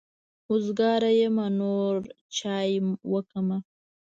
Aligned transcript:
وزګاره 0.49 1.11
يمه 1.21 1.47
نور 1.59 1.95
چای 2.37 2.71
وکمه. 3.11 3.57